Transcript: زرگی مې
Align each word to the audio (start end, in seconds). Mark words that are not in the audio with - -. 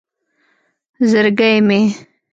زرگی 1.11 1.55
مې 1.67 1.79